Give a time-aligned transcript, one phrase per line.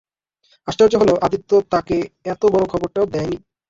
[0.67, 1.95] আশ্চর্য হল, আদিত্য তাকে
[2.25, 3.37] এতবড়ো খবরটাও দেয় নি।